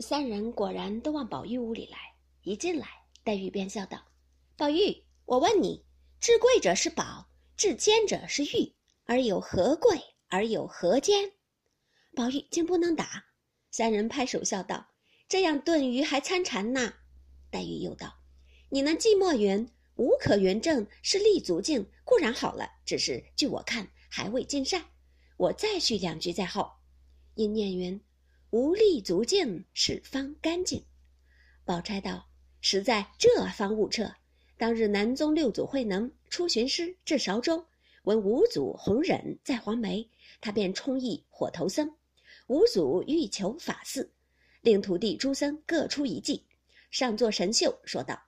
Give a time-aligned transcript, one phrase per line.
[0.00, 1.98] 三人果然都往宝玉屋里来。
[2.42, 2.88] 一进来，
[3.22, 4.02] 黛玉便笑道
[4.56, 5.84] ：“宝玉，我问你，
[6.20, 8.74] 至贵者是宝，至坚者是玉，
[9.04, 11.32] 而有何贵，而有何坚？”
[12.16, 13.26] 宝玉竟不能答。
[13.70, 14.88] 三人拍手笑道
[15.28, 16.94] ：“这样炖鱼还参禅呢。”
[17.52, 18.20] 黛玉又道
[18.70, 24.82] ：“你那寂寞云无可云证是立足境，固然好了，只是据我看还未尽善。
[25.36, 26.72] 我再续两句在后。
[27.34, 28.00] 因念云。”
[28.50, 30.84] 无立足境，是方干净。
[31.64, 32.28] 宝钗道
[32.60, 34.12] ：“实在这方误彻。
[34.56, 37.64] 当日南宗六祖慧能出巡师至韶州，
[38.02, 40.10] 闻五祖弘忍在黄梅，
[40.40, 41.94] 他便充役火头僧。
[42.48, 44.12] 五祖欲求法寺，
[44.62, 46.44] 令徒弟诸僧各出一计，
[46.90, 48.20] 上座神秀，说道：‘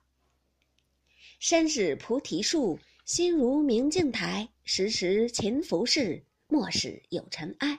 [1.37, 7.77] 身是菩提树，心如明镜台，时时勤拂拭，莫使有尘埃。’”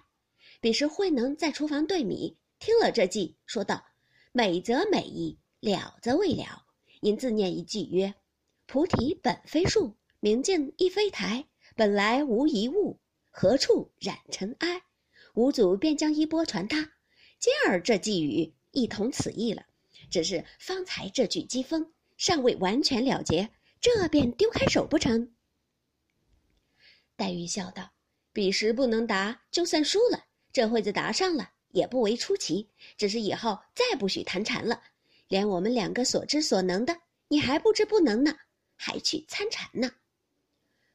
[0.65, 3.85] 彼时慧能在厨房对米，听了这计，说道
[4.33, 6.65] ：“美则美矣，了则未了。
[7.03, 8.15] 因自念一句曰
[8.65, 11.45] ：‘菩提本非树，明镜亦非台，
[11.77, 14.81] 本来无一物，何处染尘埃？’
[15.37, 16.93] 五祖便将衣钵传他，
[17.39, 19.67] 今儿这寄语亦同此意了。
[20.11, 23.51] 只是方才这句讥讽尚未完全了结，
[23.83, 25.35] 这便丢开手不成？”
[27.17, 27.91] 黛玉笑道
[28.33, 34.81] ：“彼时不能答，就算输了。”这会子答上了，也不为出奇，只是以后再不许谈禅了。
[35.27, 38.39] 连我们两个所知所能的，你还不知不能呢，
[38.77, 39.91] 还去参禅呢？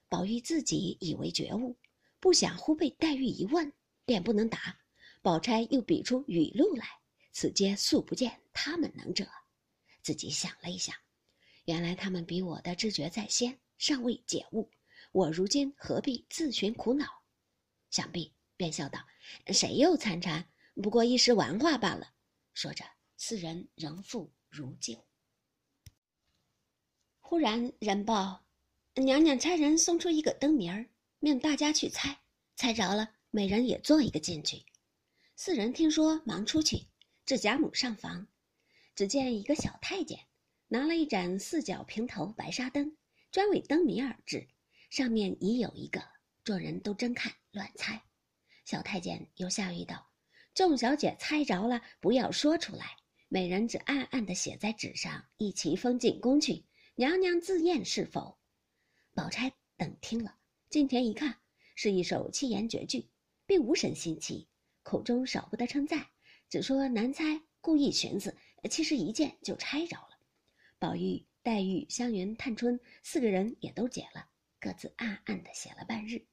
[0.07, 1.75] 宝玉自己以为觉悟，
[2.21, 3.69] 不想忽被黛玉一问，
[4.05, 4.79] 便不能答。
[5.21, 6.87] 宝钗又比出语录来，
[7.33, 9.27] 此皆素不见他们能者。
[10.01, 10.95] 自己想了一想，
[11.65, 14.71] 原来他们比我的知觉在先，尚未解悟。
[15.11, 17.05] 我如今何必自寻苦恼？
[17.91, 18.31] 想必。
[18.59, 18.99] 便笑道
[19.47, 20.47] ：“谁又参禅？
[20.81, 22.13] 不过一时玩话罢了。”
[22.53, 22.85] 说着，
[23.17, 25.05] 四人仍复如旧。
[27.19, 28.45] 忽然人报，
[28.95, 30.89] 娘娘差人送出一个灯谜儿，
[31.19, 32.19] 命大家去猜，
[32.55, 34.65] 猜着了，每人也做一个进去。
[35.35, 36.87] 四人听说，忙出去，
[37.25, 38.27] 至贾母上房，
[38.95, 40.19] 只见一个小太监
[40.67, 42.97] 拿了一盏四角平头白纱灯，
[43.31, 44.49] 专为灯谜而制，
[44.89, 46.03] 上面已有一个，
[46.43, 48.08] 众人都睁看乱猜。
[48.69, 50.11] 小太监又下谕道
[50.53, 52.97] ：“众小姐猜着了，不要说出来，
[53.27, 56.63] 每人只暗暗地写在纸上，一齐封进宫去。
[56.93, 58.37] 娘娘自验是否？”
[59.15, 60.35] 宝钗等听了，
[60.69, 61.39] 近前一看，
[61.73, 63.09] 是一首七言绝句，
[63.47, 64.47] 并无甚新奇，
[64.83, 66.05] 口中少不得称赞，
[66.47, 68.37] 只说难猜，故意寻思，
[68.69, 70.19] 其实一见就猜着了。
[70.77, 74.29] 宝玉、黛玉、湘云、探春四个人也都解了，
[74.59, 76.23] 各自暗暗地写了半日。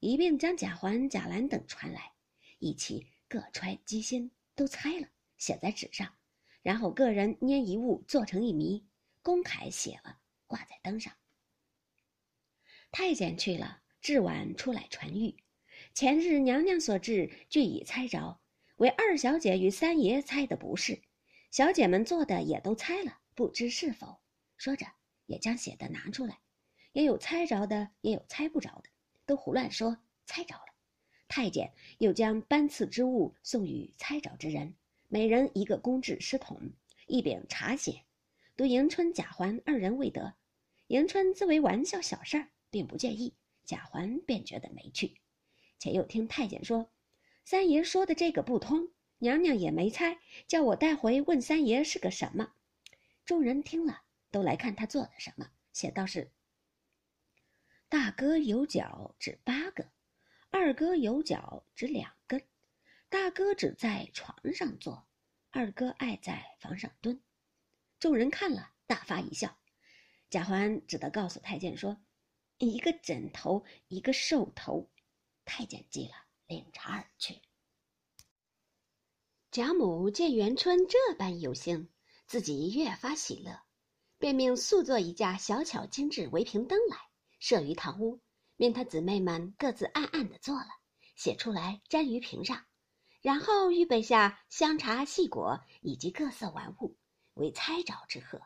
[0.00, 2.12] 一并将贾环、贾兰等传来，
[2.58, 5.08] 一起各揣机心，都猜了，
[5.38, 6.14] 写在纸上，
[6.62, 8.86] 然后个人捏一物做成一谜，
[9.22, 11.12] 公楷写了，挂在灯上。
[12.92, 15.36] 太监去了，至晚出来传谕：
[15.94, 18.40] 前日娘娘所制，俱已猜着，
[18.76, 21.02] 为二小姐与三爷猜的不是，
[21.50, 24.20] 小姐们做的也都猜了，不知是否。
[24.58, 24.86] 说着，
[25.26, 26.38] 也将写的拿出来，
[26.92, 28.90] 也有猜着的，也有猜不着的。
[29.26, 30.62] 都胡乱说，猜着了。
[31.28, 34.74] 太监又将班次之物送与猜着之人，
[35.08, 36.70] 每人一个公制诗筒，
[37.06, 38.02] 一柄茶写。
[38.56, 40.34] 独迎春、贾环二人未得。
[40.86, 43.32] 迎春自为玩笑小事儿，并不介意；
[43.64, 45.16] 贾环便觉得没趣。
[45.78, 46.88] 且又听太监说，
[47.44, 48.88] 三爷说的这个不通，
[49.18, 52.52] 娘娘也没猜，叫我带回问三爷是个什么。
[53.24, 56.30] 众人听了，都来看他做的什么，写道是。
[57.88, 59.88] 大哥有脚指八个，
[60.50, 62.44] 二哥有脚指两根。
[63.08, 65.06] 大哥只在床上坐，
[65.50, 67.22] 二哥爱在房上蹲。
[68.00, 69.56] 众人看了，大发一笑。
[70.28, 72.02] 贾环只得告诉太监说
[72.58, 74.90] ：“一个枕头，一个兽头。”
[75.46, 76.14] 太监记了，
[76.48, 77.40] 领茶而去。
[79.52, 81.88] 贾母见元春这般有幸，
[82.26, 83.62] 自己越发喜乐，
[84.18, 86.96] 便命速做一架小巧精致围屏灯来。
[87.38, 88.20] 设于堂屋，
[88.56, 90.68] 命他姊妹们各自暗暗的做了，
[91.14, 92.64] 写出来粘于屏上，
[93.20, 96.96] 然后预备下香茶细果以及各色玩物，
[97.34, 98.40] 为猜着之贺。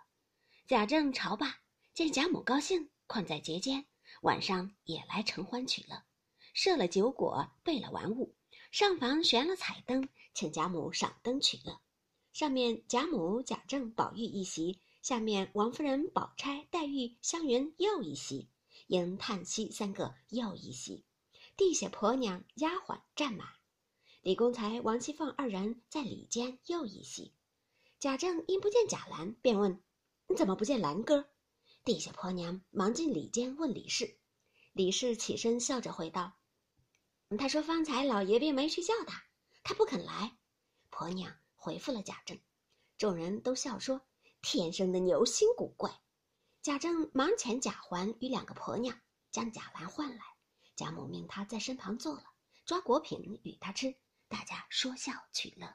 [0.66, 1.60] 贾政朝罢，
[1.94, 3.86] 见贾母高兴，困在节间，
[4.22, 6.02] 晚上也来承欢取乐，
[6.54, 8.34] 设了酒果，备了玩物，
[8.70, 11.80] 上房悬了彩灯，请贾母赏灯取乐。
[12.32, 18.48] 上面贾母、贾政、宝玉一席，下面王夫人、宝钗、黛玉、湘云又一席。
[18.90, 21.04] 迎、叹息三个又一席，
[21.56, 23.46] 地下婆娘、丫鬟站满。
[24.20, 27.32] 李公才、王熙凤二人在里间又一席。
[28.00, 29.80] 贾政因不见贾兰，便问
[30.26, 31.30] ：“你怎么不见兰哥？”
[31.86, 34.18] 地下婆娘忙进里间问李氏。
[34.72, 36.32] 李氏起身笑着回道
[37.38, 39.22] ：“他说方才老爷便没去叫他，
[39.62, 40.36] 他不肯来。”
[40.90, 42.36] 婆娘回复了贾政。
[42.98, 44.00] 众人都笑说
[44.42, 46.00] ：“天生的牛心古怪。”
[46.62, 50.22] 贾政忙遣贾环与两个婆娘将贾兰唤来，
[50.76, 52.24] 贾母命他在身旁坐了，
[52.66, 53.96] 抓果品与他吃，
[54.28, 55.74] 大家说笑取乐。